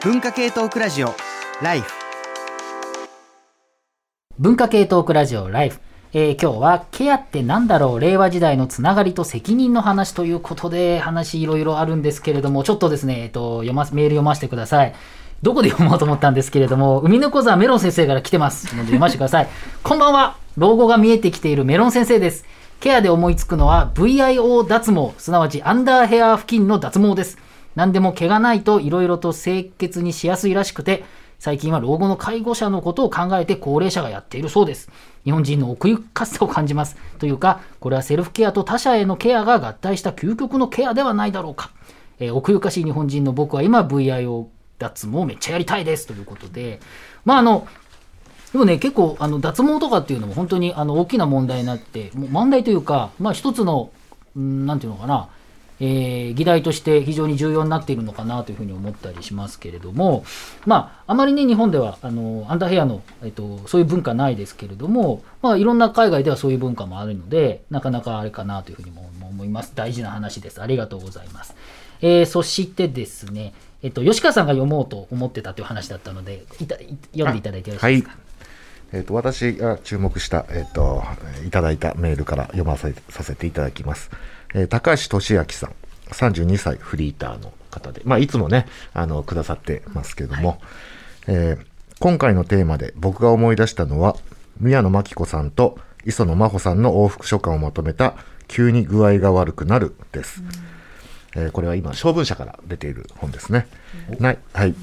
[0.00, 1.12] 文化系トークラジオ
[1.60, 1.90] ライフ。
[4.38, 5.80] 文化系トークラジオライフ、
[6.12, 8.00] えー今日はケアってなんだろう？
[8.00, 14.94] 令和時代のつながりと責任の話ということで話いろいろあるんですけれどもちょっとですね、えっと、読まメール読ませてください。
[15.42, 18.66] どこで読もうと思ったんですけれども海猫座メロン先生から来てます。
[18.76, 19.48] ので読ませてください。
[19.82, 20.36] こんばんは。
[20.56, 22.44] 老後が見えてきているメロン先生です。
[22.78, 27.36] ケアで思いつくのは VIO 脱毛すなわちアンダーヘア付近の脱毛です。
[27.74, 31.04] 何でも毛がないといろいろと清潔にしやすいらしくて
[31.38, 34.90] 最近は老後の介護者のことを考えて高齢者がやっているそうです。
[35.24, 36.96] 日本人の奥ゆかしさを感じます。
[37.18, 41.70] というか、これはセルフケアと他者へのケアが合体した究極のケアではないだろうか。
[42.18, 44.46] えー奥ゆかしい日本人の僕は今 VIO
[44.80, 46.80] 脱毛めっちゃやりたいですということで、
[47.24, 47.68] まああの、
[48.50, 53.92] でもね、結構あの脱毛とかっていうのも本当にあの大きな問題になって、問題というか、まあ一つの、
[54.34, 55.28] うんなんていうのかな、
[55.80, 60.24] えー議題として非常に重要になっているのかなというふうに思ったりしますけれども、
[60.66, 69.72] まあ、あまりね、日本ではあのアンダーヘアの、えっと、そういう文化ないですけれども、まあ、いろんな海外ではそういう文化もあるので、なかなかあれかなというふうにも思います。
[69.74, 70.60] 大事な話です。
[70.60, 71.54] ありがとうございます。
[72.00, 76.76] えーそしてですね、えっと、吉川さんが読もうと思ってたという話だったので、いた
[77.12, 78.27] 読んでいただいてよろしいですか？
[78.92, 81.02] えー、と私が注目した、えー、と
[81.46, 84.10] いただいたメールから読ませさせていただきます、
[84.54, 85.74] えー高橋俊明さん。
[86.10, 90.60] 32歳フリーターの方で、まあ、いつもねあのくださってますけども、
[91.26, 91.66] えー
[92.00, 94.14] 今回のテーマで僕が思い出したのは
[94.60, 98.14] 宮野真紀子さんと磯野真帆さんの往復書簡をまとめた
[98.46, 100.44] 「急に具合が悪くなる」です、
[101.34, 103.66] えーこれは今小文社から出ている本ですね。
[104.20, 104.38] ない。
[104.52, 104.74] はい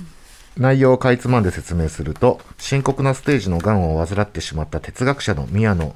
[0.58, 5.94] 内容をかいつまんで説明すると深刻なステージのがんを患ってしまった哲学者の宮野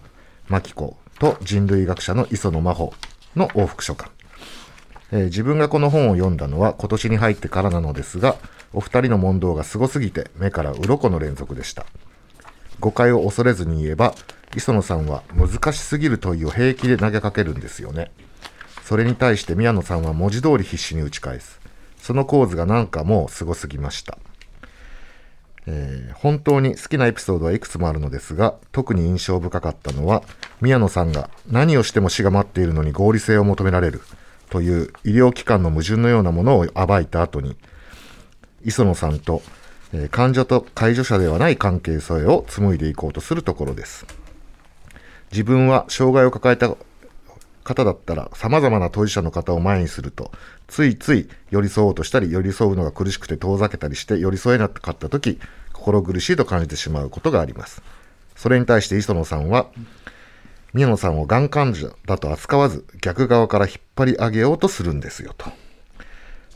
[0.49, 2.93] 真紀子と人類学者の磯野真帆
[3.35, 4.11] の往復書簡、
[5.11, 8.35] えー自分がこの本を読んだのは今年に入ってからなのですが
[8.73, 11.85] お二人の問答がすごすぎて目から鱗の連続でした。
[12.80, 14.13] 誤解を恐れずに言えば
[14.55, 18.11] 磯野さんは難しすぎる問いを平気で投げかけるんですよね。
[18.83, 21.59] それに対して宮野さんは文字通り必死に打ち返す。
[21.98, 24.17] その構図がなんかもうすごすぎました。
[25.71, 30.23] えー本当に好きなエピソードはいくつもあるのですが特に印象深かったのは
[30.59, 34.02] 宮野さんが何をしても死が待っているのに合理性を求められる
[34.49, 37.55] という医療機関の矛盾のようなものを暴いた後に
[38.65, 39.41] 磯野さんと、
[39.93, 44.05] えー患者と介助者ではない関係性を紡いでいこうとするところです。
[45.31, 46.75] 自分は障害を抱えた
[47.63, 50.31] 方だったら様々な当事者の方を前にすると
[50.67, 55.39] ついつい寄り添おうとしたり寄り添うのが苦しくて遠ざけたりして寄り添えなかった時
[55.80, 57.82] 心苦しいと感じてしまうことがあります。
[58.36, 59.67] それに対して磯野さんは
[60.73, 65.50] 宮野さんをがん患者だと扱わず逆側から引っ張り上げようとするんですよと。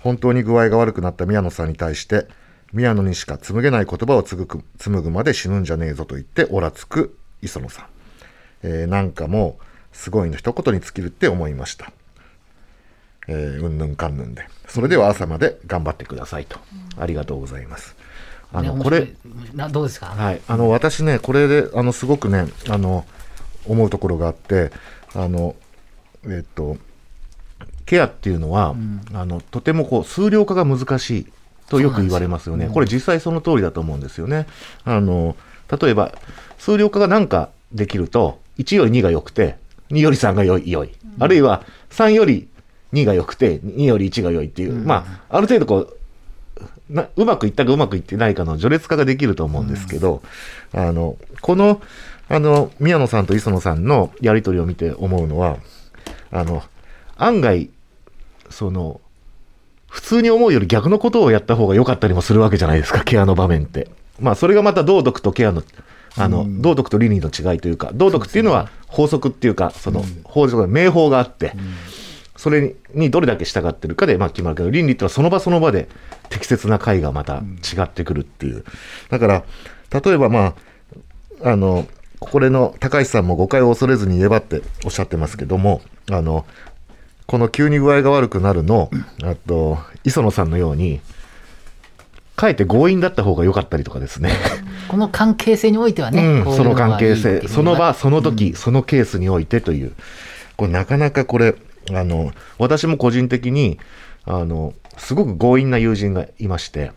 [0.01, 2.27] 本当に具合が悪くなった宮野さんに対して
[2.73, 7.85] 宮野にしか紡げない言葉を紡ぐ紡ぐまで死ぬんじゃねえぞと言っておらつく磯野さん、
[8.63, 9.63] えーなんかもう
[9.95, 11.91] すごいの一言に尽きるって思いました。
[13.27, 14.47] えーうんぬんかんぬんで。
[14.67, 16.59] それでは朝まで頑張ってくださいと、
[16.97, 17.95] ありがとうございます。
[18.53, 19.57] あの、これね面白い。
[19.57, 23.05] などうですか、はい、あの私ね、これであのすごくねあの
[23.65, 24.71] 思うところがあって
[25.15, 25.55] あの、
[26.25, 26.77] えっと、
[27.85, 28.75] ケアっていうのは、
[29.13, 31.27] あのとてもこう数量化が難しい
[31.69, 34.47] とよく言われますよね、これ、実際その通りだと思うんですよね。
[34.85, 35.35] あの
[35.81, 36.13] 例えば、
[36.57, 39.57] 数量化がなんかできると、1より2が良くて、
[39.89, 40.91] 2より3が良い、良い。
[41.19, 42.47] あるいは3より
[42.93, 45.97] 2が良くて、2より1が良いっていう、まあ、ある程度こう、
[46.89, 50.21] なうまくいったかうまくいってないかの序列化ができると思うんですけど、
[50.73, 51.81] あのこの
[52.29, 55.57] あの宮野さんと磯野さんのやり取りを見て思うのは
[56.31, 56.63] あの
[57.17, 57.69] 案外
[58.49, 59.01] その
[59.87, 63.89] 普通に思うより逆のことをやった方が良かったりもするわけじゃないですかケアの場面って。
[64.19, 65.63] まあそれがまた道徳とケアの
[66.15, 71.53] あの、道徳と倫理の違いというか道徳っていうのは法則っていうかその法則名法があって、
[72.43, 75.87] それにどれだけ従ってるかでまあ決まるけど倫理ってのはその場その場で
[76.27, 78.65] 適切な解がまた違ってくるっていう。
[79.09, 79.43] だから
[80.03, 80.55] 例えばま
[81.41, 81.87] ああの
[82.19, 85.81] これの高橋さんも誤解を恐れずに言えばっておっしゃってますけども
[86.11, 86.45] あの
[87.27, 88.91] この急に具合が悪くなるの
[89.23, 90.99] あと磯野さんのように
[92.35, 94.31] かえって強引だった方が良かったりとかですね。
[94.89, 99.93] この関係性においてはね、うん、その関係性、その場、その時、そのケースにおいてという、
[100.57, 101.55] これなかなかこれ、
[101.91, 103.79] あの、私も個人的に、
[104.25, 106.91] あの、すごく強引な友人がいまして、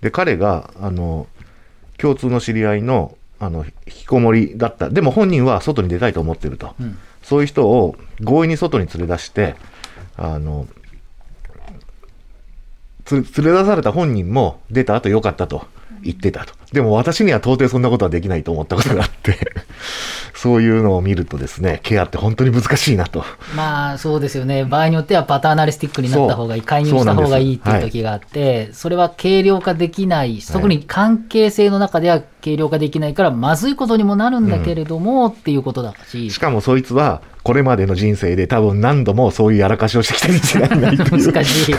[0.00, 1.26] で、彼が、あの、
[1.98, 4.90] 共通の知り合いの、あの、引きこもりだった。
[4.90, 6.74] でも本人は外に出たいと思ってると。
[7.22, 9.56] そういう人を強引に外に連れ出して、
[10.16, 10.66] あの、
[13.04, 15.66] つ連れ出された本人も出た後良かったと
[16.02, 16.54] 言ってたと。
[16.72, 19.38] でも私には到底そんなことはできないと思ったことがあって、
[20.34, 23.24] そういうのを見るとですね、ケアって本当に難しいなと。
[23.54, 24.64] まあそうですよね。
[24.64, 36.30] 場合によってはパターナリスティックになった方がいい介入した方がいいっていう時があってそれは軽量化できない特に関係性の中では軽量化できないからまずいことにもなるんだけれども、っていうことだし。
[36.30, 40.96] しかもそいつは、これまでの人生で多分何度もそういうやらかしをしてきたに違いない。
[41.10, 41.74] 難しい。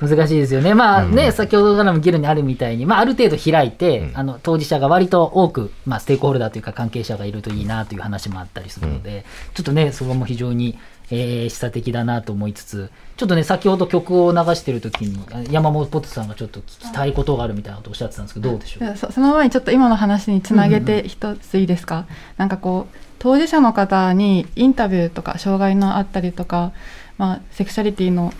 [0.00, 0.74] 難しいですよね。
[0.74, 9.24] まあね、先ほどからも議論にあるみたいに、まあ、ある程度開いて、あの当事者が割と多く、まあ、ステークホルダーというか関係者がいるといいなという話もあったりするので、
[9.54, 10.78] ちょっとねそこも非常に、
[11.10, 18.96] えー示唆的だなと思いつつちょっとね先ほど曲を流してる時にあ山本ポテトさんがちょっと聞きたいことがあるみたいなことをおっしゃってたんですけどどうでしょう？
[18.96, 22.06] そその前にちょっと今の話につなげて一ついいですか、
[22.38, 26.72] なんかこう当事者の方にインタビューとか障害のあったりとか、
[27.18, 28.32] まあ、セクシャリティの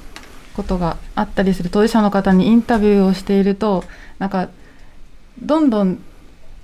[0.57, 3.85] ことがあったりする当事者の方にインタビューをしていると
[4.19, 4.49] なんか
[5.41, 5.99] どんどん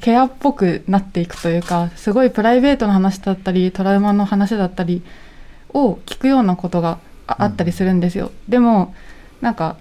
[0.00, 5.02] ケアっぽくなっていくというかすごいプライベートの話だったりトラウマの話だったり
[5.70, 8.32] を聞くようなことがああったりするんですよ。
[8.48, 8.94] でも
[9.40, 9.76] なんか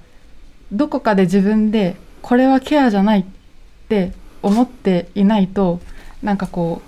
[0.71, 3.25] どこかで自分でこれはケアじゃないっ
[3.87, 5.79] て思っていないと
[6.21, 6.81] なんかこ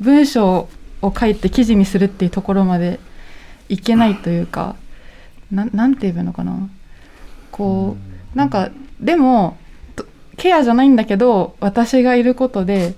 [0.00, 0.68] う文章
[1.02, 2.98] を書いて記事にするっていうところまで
[3.68, 4.76] いけないというか
[5.52, 6.68] ななんて言えばいいのかな。
[7.52, 7.96] こ
[8.34, 8.70] うなんか
[9.00, 9.59] でもと
[10.40, 12.94] ケアじゃないんだけど私がいることで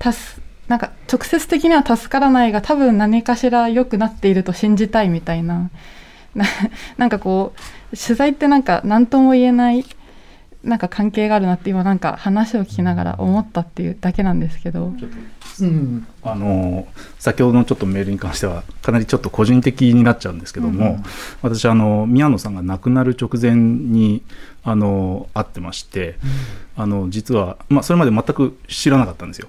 [0.00, 5.70] 助なんか直接的には助からないが多分何かしら良くなっていると信じたいみたいな。
[6.34, 6.44] な
[6.96, 7.52] なんかこ
[7.92, 9.84] う取材ってなんか何とも言えない
[10.62, 14.92] なんか関係があるなって今なんか話を聞きながら思ったっていうだけなんですけど、
[15.60, 16.06] うん。
[16.22, 16.86] あの
[17.18, 21.02] 先ほどのちょっとメールに関してはかなりちょっと個人的になっちゃうんですけども、
[21.42, 24.22] 私あの宮野さんが亡くなる直前に
[24.62, 26.16] あの会ってまして、
[26.76, 29.48] あの実は、まあ、それまで全く知らなかったんですよ。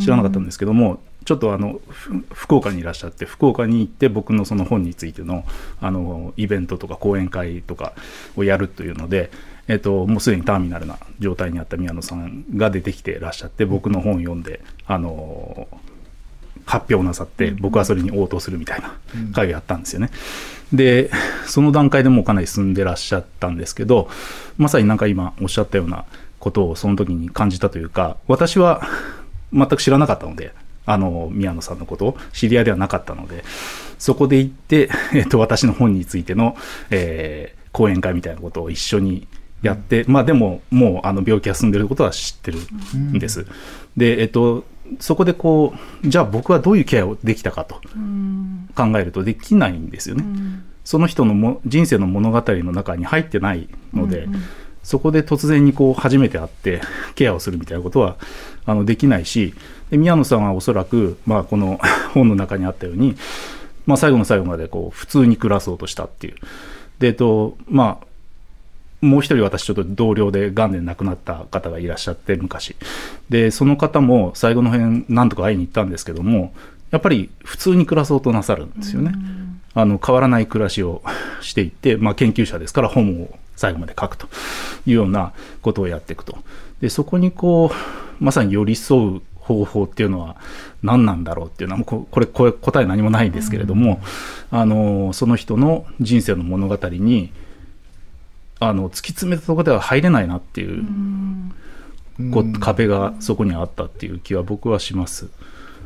[0.00, 5.44] 知らなかったんですけども、ちょっとあのふ福岡にいらっしゃって福岡に行って僕のその本についての
[5.80, 7.92] あのイベントとか講演会とか
[8.36, 9.30] をやるというので、
[9.68, 15.68] えっと、もうすでにターミナルな状態にあった宮野さんが出てきてらっしゃって僕の本を読んであの
[16.64, 18.96] 発表なさって僕はそれに応答するみたいな
[19.32, 20.10] 会をやったんですよね。
[20.72, 21.10] で
[21.46, 24.10] その段階でもうかなり進んでらっしゃったんですけど
[24.58, 26.04] まさになんか今おっしゃったような
[26.38, 28.82] ことをその時に感じたというか私は
[29.52, 30.52] 全く知らなかったので
[30.84, 33.44] あの宮野さんのことを知り合いではなかったので
[33.98, 36.56] そこで行って、えっと、私の本についての、
[36.90, 39.28] えー講演会みたいなことを一緒に
[39.62, 42.58] やって、まあでももうあの病気が進んでることは知ってる
[42.96, 43.46] んです。
[43.96, 44.64] で、えっと、
[45.00, 50.24] そこでこうじゃあ僕はどういうケアをできたかとうん考えるとできないんですよね。
[50.24, 54.42] うんその人のも人生の物語の中に入ってないので、うんうん
[54.88, 56.80] そこで突然にこう初めて会って
[57.14, 58.16] ケアをするみたいなことは
[58.64, 59.52] あのできないし
[59.90, 61.78] で宮野さんはおそらく、まあ、この
[62.14, 63.14] 本の中にあったように、
[63.84, 66.36] まあ、最後の最後までこう普通に暮らそうとしたっていう。
[67.00, 68.06] でえっとまあ
[69.00, 72.74] もう一人私ちょっと同僚で癌で亡くなった方がいらっしゃって昔
[73.28, 76.52] でその方も最後の辺何とか会いに行ったんですけども
[76.90, 79.12] やっぱり普通に暮らそうとなさるんですよね。
[79.74, 81.02] あの変わらない暮らしを
[81.42, 84.26] していって、まあ、研究者ですから本を最後まで書くと
[84.86, 86.38] いうようなことをやっていくと。
[86.80, 87.70] でそこにこ
[88.20, 90.36] うまさに寄り添う方法っていうのは
[90.82, 94.00] 何なんだろうっていうのはもうここれこれ答え何もないんですけれども、
[94.50, 97.30] あのその人の人生の物語に
[98.60, 100.84] あの突き詰めたところでは入れないなっていう
[102.32, 105.28] こう壁がそこにあったっていう気は僕はします。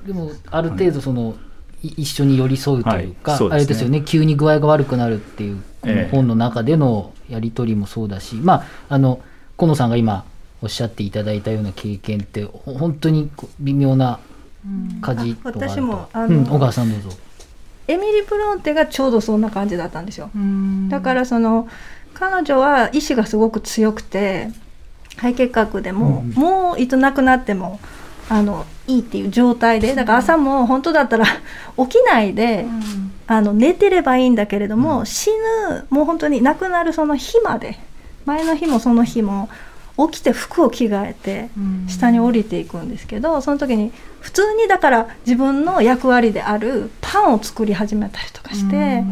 [0.06, 1.36] でもある程度その、
[1.82, 3.40] い一緒に寄り添うというか、はい。
[3.42, 3.48] ね。
[3.52, 4.02] あれですよね。
[4.02, 6.08] 急に具合が悪くなるっていうこのええ。
[6.10, 9.20] 本の中でのやり取りもそうだし、まああの
[9.56, 10.24] 河野さんが今
[10.62, 14.20] おっしゃっていただいたような経験ってほ本当に微妙な
[15.00, 15.64] 舵とかあると。
[15.64, 17.16] あ私もあのうん、小川さんどうぞ。
[17.88, 20.30] エミリ・ブロンテがちょうどそんな感じだったんですよ。
[20.34, 20.88] うん。
[20.88, 21.68] だからその
[22.14, 24.48] 彼女は意志がすごく強くて
[25.16, 27.80] 肺結核でも、もういつ亡くなっても
[28.28, 31.26] あのいいっていう状態でだから朝も本当だったら
[31.76, 32.66] 起きないで、
[33.26, 35.30] あの寝てればいいんだけれども、死
[35.70, 37.78] ぬもう本当に亡くなるその日まで
[38.24, 39.48] 前の日もその日も
[39.98, 49.04] 起きて服を着替えてうん下に降りていくんですけどその時に普通にだから自分の役割であるパンを作り始めたりとかして。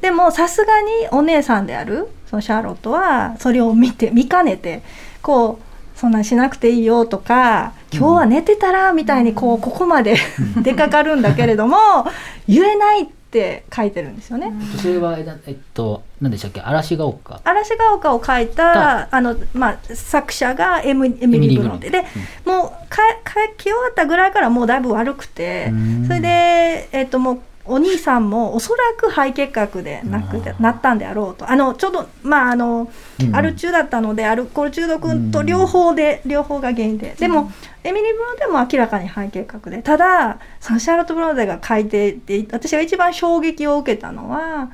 [0.00, 4.82] でもさすがにお姉さんであるそのシャーロットはそれを見て見かねて
[5.20, 5.65] こう
[5.96, 10.16] そんなんしなくていいよとか今日は寝てたらみたいにこうここまで
[10.62, 11.76] 出かかるんだけれども
[12.46, 14.52] 言えないって書いてるんですよね。
[14.80, 15.22] それはえ
[15.52, 16.60] っと何でしたっけ？
[16.60, 17.40] 嵐が丘？
[17.44, 22.04] 嵐が丘を書いたあの、まあ、作者がエムエミリー・ブロンテで、
[22.44, 25.72] もうか書き終わったぐらいからもうだいぶ悪くて
[26.06, 31.50] それで、えっと、もうお兄さんもおそらく肺結核でなくなったんであろうと。
[31.50, 37.14] あのちょうどまああの、うん、アル中だったのでアルコール中毒と両方で、両方が原因で。
[37.18, 37.52] でも、
[37.84, 39.82] エミリー・ブロンテも明らかに肺結核で。
[39.82, 44.70] ただそのシャーロット・ブロンテが書いてて私が一番衝撃を受けたのは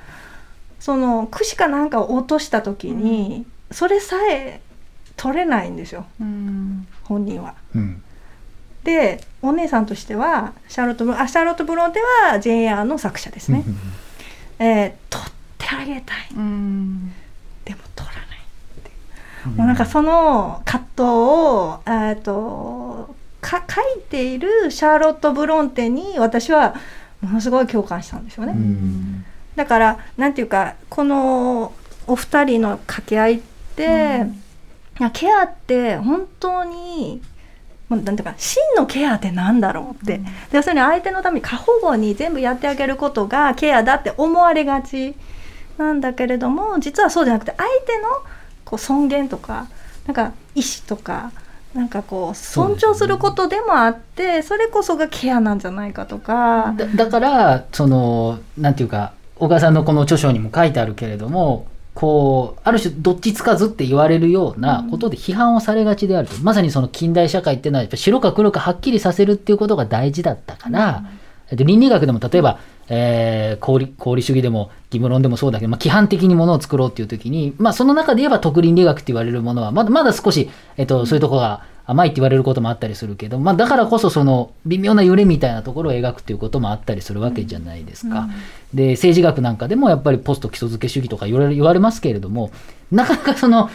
[0.80, 4.60] その串かなんかを落とした時に、それさえ
[5.16, 7.54] 取れないんですよ、うん、本人は。
[7.74, 8.02] うん。
[8.84, 13.64] でお姉さんとしてはシャーロットブロあシャーロット・ブロンテはジェイ・アーの作者ですね。
[14.58, 18.38] えー、取ってあげたい、でも取らない
[18.78, 18.92] ってい
[19.46, 26.76] う、もうなんかその葛藤を、えーと、か書いているシャーロット・ブロンテに私は
[27.20, 28.54] ものすごい共感したんですよね。
[29.56, 31.72] だからなんていうかこの
[32.06, 33.40] お二人の掛け合いっ
[33.74, 34.22] て、
[35.00, 37.20] うん、ケアって本当に
[37.96, 45.14] なんていうか真のケアってなんだろうって、うん、要するに相手のために過保護に全部やってあげることがケアだって思われがち。
[45.78, 48.08] なんだけれども実はそうじゃなくて相手の
[48.64, 49.68] こう尊厳とか
[50.06, 51.32] なんか意思とか
[51.74, 56.74] なんかこう尊重することでもあってそれこそがケアなんじゃないかとか。
[56.94, 61.66] だからそのなんていうか小川さんのこの著書にも書いてあるけれども
[62.02, 66.34] こう、ある種どっちつかずって言われるようなことで批判をされがちであると。
[66.42, 71.04] まさにその近代社会っていうのは、やっぱ白か黒かはっきりさせるっていうことが大事だったから、
[71.52, 88.20] うん、倫理学でも例えば、えー、功利功利主義でも義務論でもそうだけど、まあ、規範的にものを作ろうっていう時に、まあ、その中で言えば特倫理学って言われるものはまだまだ少し、えっと、そういうところが甘いって言われることもあったりするけど、まあ、だからこそその微妙な揺れみたいなところを描くっていうこともあったりするわけじゃないですか。
[88.20, 88.30] うん、
[88.74, 92.50] で政治学なんかでもやっぱりポスト基礎付け主義とか言われ言われますけれども
[92.90, 93.70] なかなかその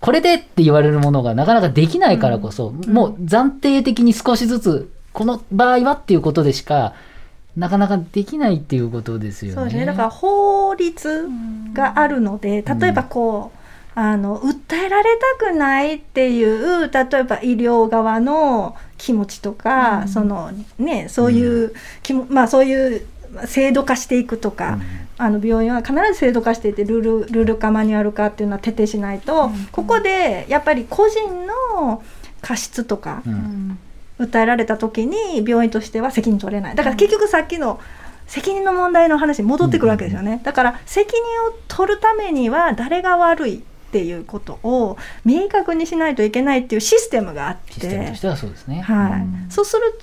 [0.00, 6.94] これでって言われるものがなかなかできないからこそ、うん、もう暫定的に少しずつこの場合はっていうことでしか
[7.56, 9.54] なかなかできないっていうことですよね。
[9.56, 11.28] そうですねだから法律
[11.74, 13.61] があるので例えばこう、
[13.94, 21.74] あの訴えられたくないっていう例えば医療側の気持ちとか、うん、そのねそういう、
[22.10, 23.06] うん、まあそういう
[23.46, 24.82] 制度化していくとか、うん、
[25.18, 32.02] あの病院は必ず制度化していてルールルール化マニュアル化っていうのは徹底しないと、ここでやっぱり個人の
[32.42, 33.22] 過失とか、
[34.18, 36.74] 訴えられた時に病院としては責任取れない。
[36.74, 37.80] だから結局さっきの
[38.26, 47.74] 責任の問題の話に戻ってくるわけですよね、だから責任を取るためには誰が悪いっていうことを明確にしないといけないっていうシステムがあって。
[47.74, 49.98] システムとしてはそうですね、はい、うそうする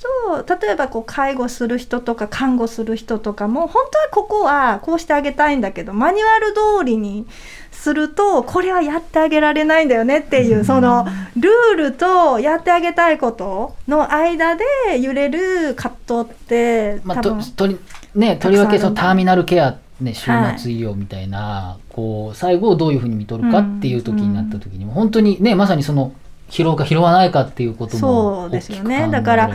[0.45, 7.25] と例えばこう介護する人とか看護する人とかも本当はここはこうしてあげたいんだけどマニュアル通りに
[7.71, 17.67] するとこれはやってあげられないんだよねっていう、そのルールとやってあげたいことの間で揺れる葛藤って、まあ、とと
[18.15, 26.13] ね、とりわけそのターミナルケアね、終末医療みたいな、はい、こう最後をどういうふうに見とるかっていう時になった時にも、うん、本当にねまさにその
[26.49, 29.07] 拾うか拾わないかっていうこともそうですよね。
[29.11, 29.51] だから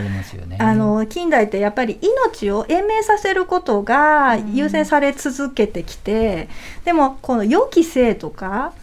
[0.59, 6.47] あの近代ってやっぱり命を延命させることが優先され続けてきて、
[6.79, 8.73] うん、でもこの予期性とか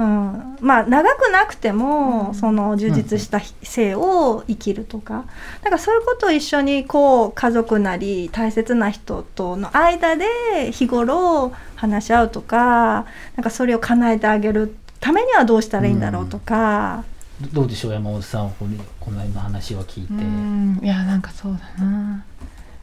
[0.00, 5.26] うん、まあ長くなくても、その充実した生を生きるとか、
[5.62, 13.04] だからそういうことを一緒にこう家族なり大切な人との間で日頃話し合うとか
[13.36, 17.04] なんかそれを叶えてあげるためにはどうしたらいいんだろうとか。
[17.42, 20.86] うん、どうでしょう山本さんこのこの辺の話を聞いて。
[20.86, 22.24] いやなんかそうだな。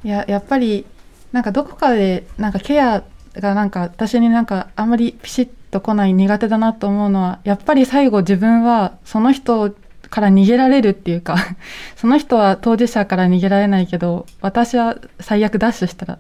[0.03, 0.86] いややっぱり
[1.31, 9.74] なんかどこかでなんかケアがなんか私になんかあんまりピシッと来ない苦手だなと思うのはやっぱり最後自分はその人
[10.09, 11.36] から逃げられるっていうか
[11.95, 16.19] その人は当事者から逃げられないけど私は最悪ダッシュしたら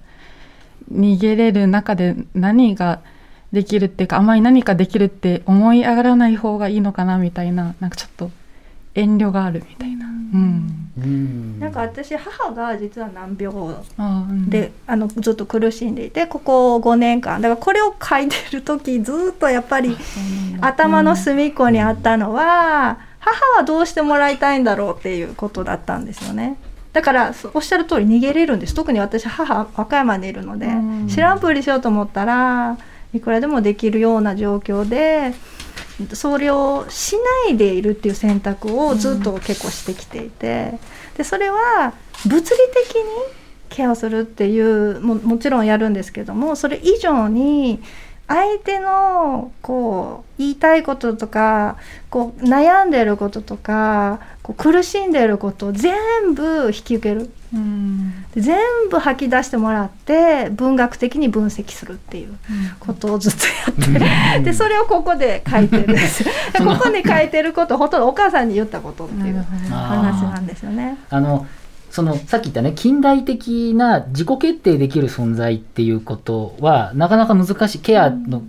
[0.91, 2.99] 逃げれる中で何が
[3.51, 8.31] できるっていうかあまり何かできるって思い上がらない方がいいのかなみたいななんかちょっと
[8.97, 10.07] 遠慮があるみたいな。
[10.97, 13.55] うん、なんか私母が実は難病
[14.49, 17.41] であのずっと苦しんでいてここ5年間。
[17.41, 19.95] だからこれを書いてる時ずっとやっぱり
[20.59, 26.57] 頭の隅っこにあったのは母はどうしてもらいたいんだろうっていうことだったんですよね。
[26.93, 28.73] だからおっしゃる通り逃げれるんです。
[28.73, 30.67] 特に私母和歌山にいるので
[31.07, 32.77] 知らんぷりしようと思ったら
[33.13, 35.33] いくらでもできるような状況で
[36.13, 40.79] それをしないでいるっていう選択をずっと結構してきていて、
[41.17, 41.93] でそれは
[42.25, 43.03] 物理的に
[43.69, 47.81] ケアをするっていうももちろんやるんですけどもそれ以上に
[48.27, 51.77] 相手のこう言いたいこととか
[52.09, 57.31] こう悩んでることとかこう苦しんでることを全部引き受ける。
[57.53, 58.25] うん。
[58.35, 58.59] で全
[58.91, 62.37] 部吐き出してもらって文学的に分析するっていう
[62.81, 63.45] ことをずっと
[63.89, 66.25] やってでそれをここで書いてるんです。
[66.59, 70.97] ここに書いてることほとんどお母さんに言ったことっていう話なんですよね。
[71.09, 71.47] あの
[71.97, 78.43] そのさっき言ったね近代的な自己決定できる存在っていうことはなかなか難しいケアの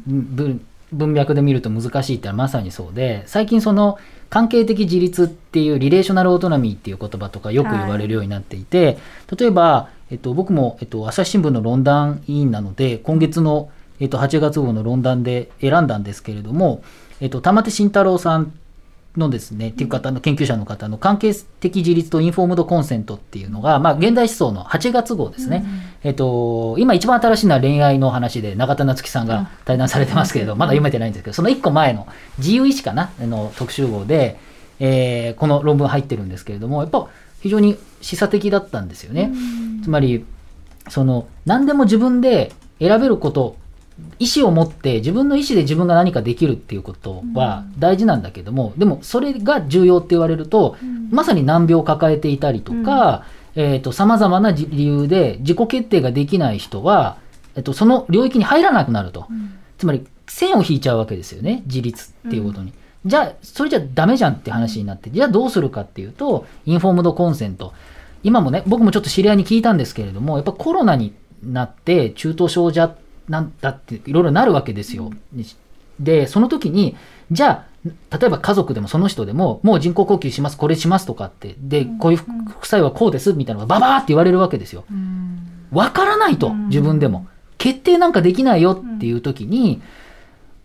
[0.93, 8.99] 文脈で見ると難しいってのはまさにそうで最近その関係的自立っていうリレーショナルオートノミーっていう言葉とかよく言われるようになっていて、
[9.35, 16.83] 例えば、えっと、僕も、えっと、朝日新聞の論壇委員なので今月の、えっと、8月号の論壇で選んだんですけれども、
[17.23, 18.53] えっと、玉手慎太郎さん
[19.19, 25.65] のですね、っていう方の研究者の方の関係的自立とインフォームドコンセントっていうのが、まあ、現代思想の8月号ですね。
[26.03, 32.07] えっと、今一番新しいのは恋愛の話で永田夏樹さんが対談されてますけれど、まだ読めてないんですけど、その1個前の
[32.39, 33.11] 自由意志かな？
[33.21, 34.39] あの特集号で、
[34.81, 37.09] えーこの論文入ってるんですけれども、やっぱ
[37.41, 39.33] 非常に示唆的だったんですよね。
[39.85, 40.25] つまり、
[40.89, 43.57] その何でも自分で選べること
[44.19, 50.77] 意思を持って自分の意思で自分が何かできるっていうことは大事なんだけども、でもそれが重要って言われると、
[51.11, 53.25] まさに難病を抱えていたりとか、
[53.55, 57.19] えー、と様々な理由で自己決定ができない人は、
[57.57, 59.27] えっとその領域に入らなくなると、
[59.79, 62.73] つまり線を引いちゃうわけですよね自立っていうことに。
[63.07, 67.73] じゃあそれじゃダメじゃんって話になってじゃあどうするかっていうとインフォームドコンセント。
[68.25, 72.87] 今もね僕もちょっと知り合いに聞いたんですけれどもやっぱコロナになって中等症じゃ
[73.29, 75.11] なんだっていろいろなるわけですよ。
[76.01, 76.97] でその時に
[77.31, 77.67] じゃ
[78.13, 84.85] あ例えば家族でもその人でももう人工呼吸しますこれしますとかってでこういう副作用はこうですみたいなのがババーって言われるわけですよ。
[85.73, 87.27] わからないと自分でも
[87.59, 89.83] 決定なんかできないよっていう時に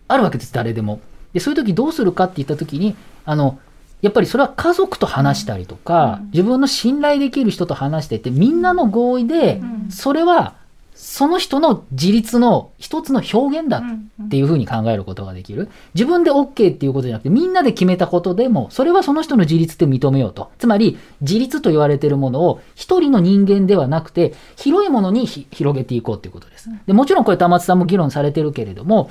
[0.08, 1.00] あるわけです誰でも。
[1.32, 2.94] でそういう時どうするかって言った時に
[3.24, 3.58] あの
[4.04, 10.56] やっぱりそれは家族と話したりとか、自分の信頼できる人と話していてみんなの合意で、それは
[10.94, 13.82] その人の自立の一つの表現だ
[14.22, 15.68] っていうふうに考えることができる。
[15.94, 20.52] 自分で OK っていうことじゃなくてみんなで決めたことでもそれはその人の自立って認めようと。
[20.58, 26.70] つまり自立と言われているものを一人の人間ではなくて広いものにひ広げていこうということです。
[26.86, 29.10] でもちろんこれ玉津さんも議論されてるけれども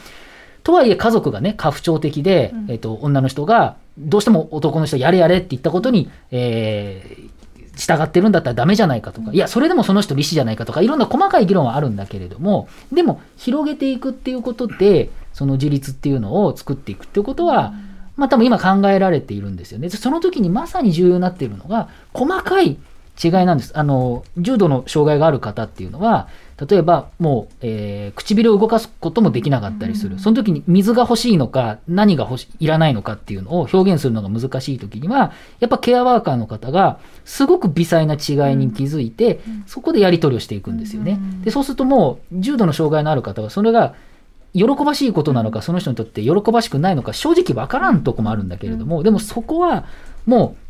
[0.63, 7.42] とはいえ家族がね過不調的で、えっと女の人がどうしても男の人やれやれって言ったことに、えー
[7.75, 17.73] 従ってるんだったらダメじゃないかとか、いや、それでもその人利子じゃないかとか、いろんな細かい議論はあるんだけれども、でも、広げていくっていうことで、その自立っていうのを作っていくっていうことは、
[18.15, 19.89] まあ多分今考えられているんですよね。
[19.89, 22.77] でその時にまさに重要になっているのが、細かい
[23.23, 23.77] 違いなんです。
[23.77, 26.27] あの、重度の障害がある方っていうのは、
[26.69, 30.19] 例えばもう、えー唇を動かすこともできなかったりする。
[30.19, 41.19] その時に水が欲しいのか、何が欲しいらないのかっていうのを表現するのが難しい時には、やっぱケアワーカーの方がすごく微細な違いに気づいて、そこでやり取りをしていくんですよね。
[41.43, 43.95] で、そうするともう、重度の障害のある方は、それが
[44.53, 49.85] 喜ばしいことなのか、その人にとって喜ばしくないのか、正直わからんとこもあるんだけれども、でもそこは
[50.25, 50.62] もう、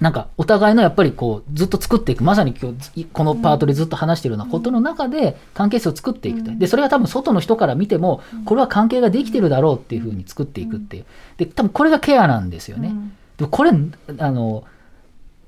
[0.00, 6.54] なんかお互いのやっぱりこうずっと作っていくまさに今日このパートでずっと話してるようなことの中で関係性を作っていくと。
[6.54, 10.96] でそれは多分外の人から見てもこれは関係ができてるだろうっていうふうに作っていくって。
[10.96, 11.04] いう
[11.38, 12.92] で多分これがケアなんですよね。
[13.38, 13.72] でもこれ
[14.18, 14.64] あの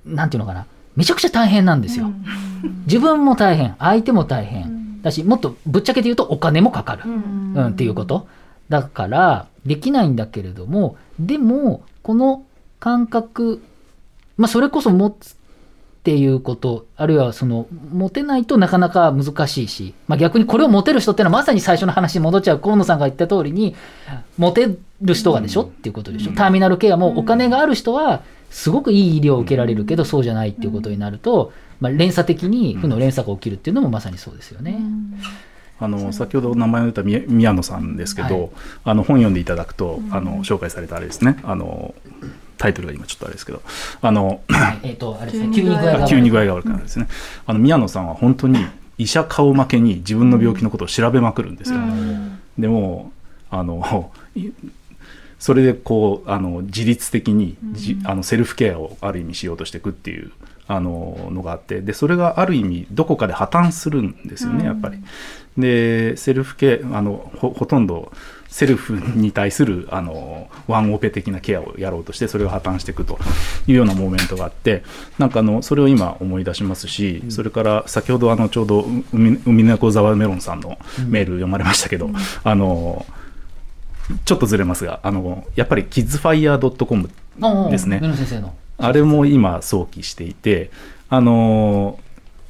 [0.06, 0.66] なんていうのかな。
[0.96, 2.10] めちゃくちゃ大変なんですよ。
[2.86, 3.76] 自分も大変。
[3.78, 5.00] 相手も大変。
[5.02, 7.10] だしもっとぶっちゃけて言うとお金もかかる、う
[7.60, 8.26] んっていうこと。
[8.68, 12.44] だからできないんだけれどもでもこの
[12.80, 13.62] 感覚
[14.38, 23.76] まあそれこそ持つっていうことあるいはその持てないとなかなか難しいし、まあ、逆にこれを持てる人っていうのはまさに最初の話に戻っちゃう河野さんが言った通りに
[24.38, 34.78] 持てる人がでしょっていうことでしょ、ターミナルケアもお金がある人はすごくいい医療を受けられるけどそうじゃないっていうことになると、まあ、連鎖的に負の連鎖が起きるっていうのもまさにそうですよね。
[35.80, 38.50] あの先ほど名前を出た宮宮野さんですけど、はい。
[38.84, 41.38] あの本読んでいただくと、あの紹介されたあれですね。
[41.44, 41.94] あの
[42.58, 43.62] タイトルが今ちょっとあれですけど
[44.02, 47.08] あのはいえっ、とあれですね急に具合が悪い急に具合が悪くなるんですね、
[47.46, 48.58] あの宮野さんは本当に
[48.98, 51.78] 医者顔負けに自分の病気のことを調べまくるんですよ、
[52.58, 53.12] でも
[53.50, 54.50] あのい
[55.38, 60.32] それでこうあの自律的に、じあのセルフケアをある意味しようとしていくっていう
[60.66, 64.98] あののがあってでそれがある意味どこかで破綻するんですよね、やっぱり。
[65.56, 68.12] でセルフケアあのほほとんど
[68.48, 73.18] セルフに対するあのワンオペ的なケアをやろうとしてそれを破綻していくと
[73.66, 74.82] いうようなモーメントがあって
[75.18, 82.10] なんかあのそれを今思い出しますし、それから先ほどあのちょうど海海猫沢メロンさんのメール読まれましたけど、
[82.42, 83.06] あの
[84.24, 87.08] ちょっとずれますがあのやっぱりキッズファイヤー .com
[87.70, 88.00] ですね。
[88.78, 90.70] あれも今想起していて、
[91.10, 92.00] あの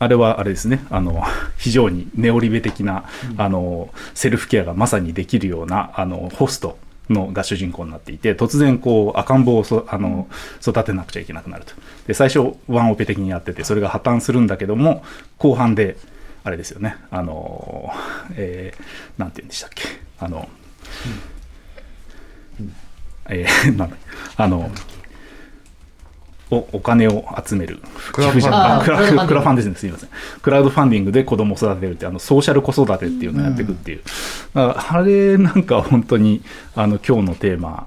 [0.01, 1.23] あれはあれですね、あの
[1.57, 3.05] 非常にネオリベ的な、
[3.37, 10.29] あのセルフケアがまさにできるようなあのホストのが主人公になっていて、突然こう赤ん坊をそあの
[10.61, 11.75] 育てなくちゃいけなくなると。
[12.07, 15.03] で最初ワンオペ的にやってて、それが破綻するんだけども、
[15.39, 15.97] 後半で
[16.45, 17.93] あれですよね、あの、
[18.37, 19.85] えーなんて言うんでしたっけ、
[20.21, 20.49] あの、
[23.29, 23.97] えーなんだ
[24.37, 24.71] あの、
[26.51, 27.81] おお金を集める。
[28.13, 29.57] クラウドファン。
[29.57, 29.75] ですね。
[29.75, 30.09] すみません。
[30.41, 34.01] クラウドファンディングで子供を育てるってあのソーシャル子育てっていうのをやっていくっていう、
[34.55, 36.43] だからあれなんか本当に
[36.75, 37.87] あの今日のテーマ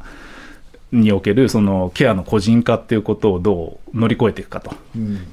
[0.91, 4.73] におけるそのケアの個人化っていうことをどう乗り越えていくかと。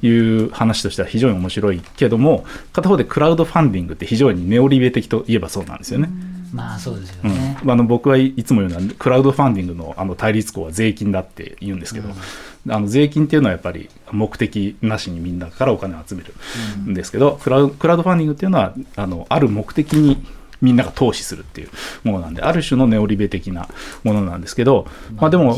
[0.03, 6.09] いう話としては非常に面白いけども片方でクラウドファンディングって非常にネオリベ的といえばそうなんですよね。
[6.53, 7.31] まあそうですようん。
[7.33, 7.59] ね。
[7.67, 12.09] あの僕はいつも言うのはクラウドファンディングのあの対立項は税金だって言うんですけど、
[12.69, 16.35] あの税金っていうのはやっぱり目的なしにみんなからお金を集める
[16.91, 20.25] んですけど、クラウクラウドファンディングっていうのはあのある目的に
[20.61, 21.71] みんなが投資するっていう
[22.05, 23.69] ものなんである種のネオリベ的な
[24.03, 25.55] ものなんですけど、まあ、でも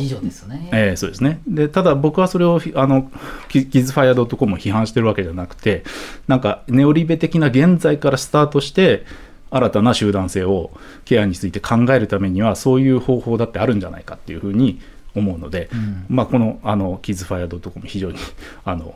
[0.46, 0.68] ね。
[0.72, 3.10] えーそうですねでただ僕はそれをひあの
[3.48, 5.84] キズファイアドットコムを批判してるわけじゃなくて
[6.28, 9.04] なんかネオリベ的な現在からスタートして
[9.50, 10.70] 新たな集団性を
[11.04, 14.80] ケアについて考えるためにはそういう方法だってあるんじゃないかっていうふうに
[15.14, 15.70] 思うので、
[16.08, 18.18] まあ、このあのキッズファイアドットコム非常に
[18.64, 18.94] あの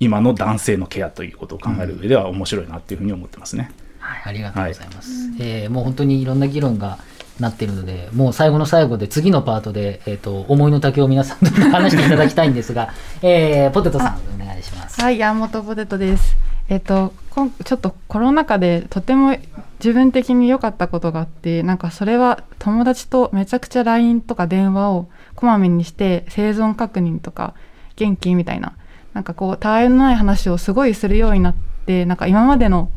[0.00, 3.70] 今の男性のケアということを考える上では面白いなっていうふうに思ってますね。
[3.98, 5.10] はい、ありがとうございます。
[5.40, 6.98] えーもう本当にいろんな議論が
[7.40, 15.00] なっているので、もう最後の最後で次のパートで、えっ、と、思いの丈を皆さんと話していただきたいんですが、 えーポテトさんお願いします。
[15.00, 16.36] はい、山本ポテトです。
[16.68, 19.36] えっと、こんちょっとコロナ禍でとても
[19.78, 27.54] 自分的に良かったことがあって、なんかそれは友達とめちゃくちゃ LINE とか電話をこまめにして生存確認とか
[27.96, 28.76] 元気みたいな、
[29.14, 31.54] なんかこう、たわいのない話をすごいするようになっ
[31.86, 32.90] て、なんか今までの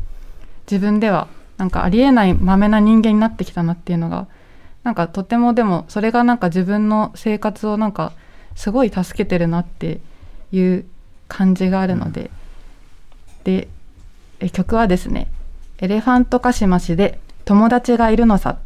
[0.70, 4.26] 自分ではなんかありえないまめな人間になってきたなっていうのが
[4.84, 8.12] なんかとてもでもそれがなんか自分の生活をなんか
[8.56, 10.00] すごい助けてるなって
[10.50, 10.84] いう
[11.28, 12.30] 感じがあるので、
[13.44, 13.68] で
[14.40, 15.28] え曲はですね
[15.82, 18.58] 「エレファントカシマシで友達がいるのさ」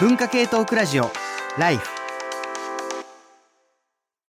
[0.00, 1.10] 文化系トークラジオ
[1.58, 2.01] ライフ。